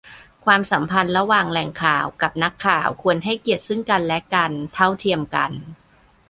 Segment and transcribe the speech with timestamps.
[0.45, 5.51] ความสัมพันธ์ระหว่างแหล่งข่าวกับนักข่าวควรให้เกียรติซึ่งกันและกัน เท่าเทียมกัน